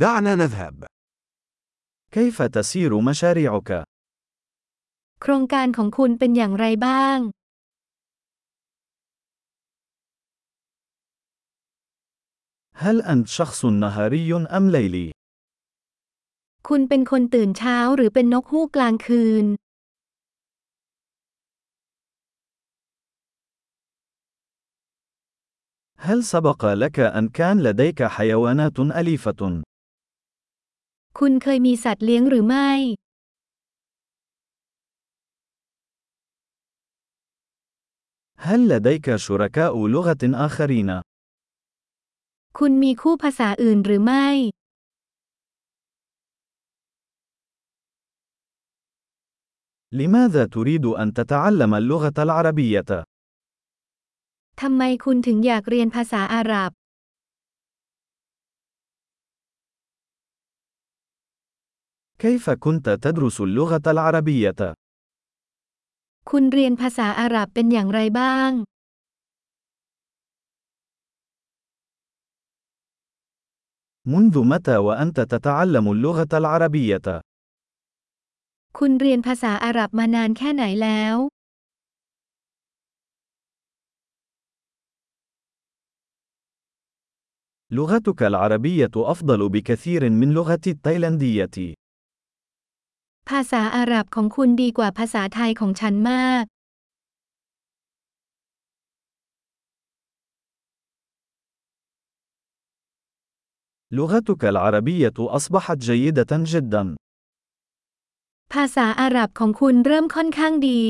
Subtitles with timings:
[0.00, 0.85] دعنا نذهب.
[2.11, 3.83] كيف تسير مشاريعك؟
[5.21, 7.17] โครงการของคุณเป็นอย่างไรบ้าง
[12.83, 15.07] هل أنت شخص نهاري أم ليلي؟
[16.67, 19.45] คุณเป็นคนตื่นเช้าหรือเป็นนกฮูกกลางคืน
[26.07, 29.61] هل سبق لك أن كان لديك حيوانات أليفة؟
[31.18, 32.70] คุณเคยมีสัตว์เลี้ยงหรือไม่
[38.46, 40.90] هل لديك شركاء لغة آخرين؟
[42.58, 44.28] คุณมีคู่ภาษาอื่นหรือไม่
[49.92, 52.90] لماذا تريد أن تتعلم اللغة العربية؟
[54.60, 56.70] ทำไมคุณถึงอยากเรียนภาษาอาหรับ
[62.20, 64.74] كيف كنت تدرس اللغة العربية؟
[66.30, 68.50] คุณเรียนภาษาอาหรับเป็นอย่างไรบ้าง
[74.12, 77.06] منذ متى وأنت تتعلم اللغة العربية؟
[78.78, 81.16] คุณเรียนภาษาอาหรับมานานแค่ไหนแล้ว
[87.70, 91.74] لغتك العربية أفضل بكثير من لغتي التايلاندية.
[93.30, 96.44] ภาษาอาหรับของคุณดีกว่าภาษาไทยของฉันมาก
[103.90, 106.96] لغتك العربية أصبحت جيدة جدا.
[108.54, 110.82] ภาษาอาหรับของคุณเริ่มค่อนข้างดี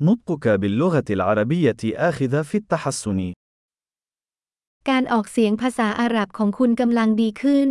[0.00, 3.32] نطقك باللغة العربية آخذ في التحسن.
[4.90, 7.70] การออกเสียงภาษาอาหรับของคุณกำลังดีขึ้น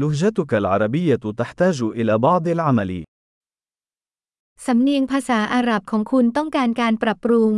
[0.00, 2.92] لهجتك العربية تحتاج إلى بعض العمل.
[4.66, 7.54] สำเนียงภาษาอาหรับของคุณต้องการการปรับปรุง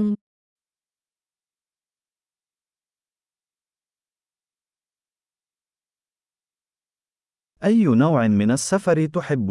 [7.69, 9.51] أي نوع من السفر تحب؟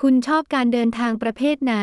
[0.00, 1.74] คุณชอบการเดินทางประเภทไหน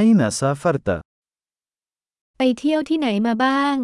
[0.00, 0.88] أين سافرت؟
[2.38, 3.76] ไปเที่ยวที่ไหนมาบ้าง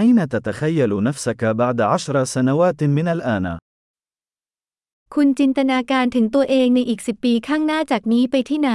[0.00, 3.46] أين تتخيل نفسك بعد عشر سنوات من الآن؟
[5.14, 8.72] คุณจินตนาการถึงตัวเองในอีกสิบปีข้างหน้าจากนี้ไปที่ไหน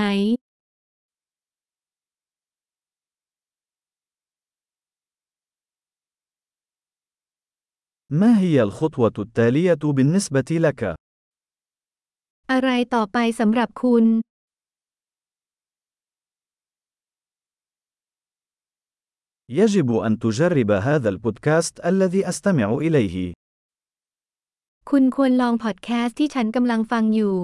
[8.09, 10.95] ما هي الخطوة التالية بالنسبة لك؟
[12.51, 14.05] อะไรต่อไปสำหรับคุณ
[19.49, 23.33] يجب أن تجرب هذا البودكاست الذي أستمع إليه.
[24.89, 27.35] คุณควรลองพอดแคสต์ที่ฉันกำลังฟังอยู่